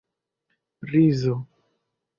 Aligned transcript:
rizo 0.91 1.35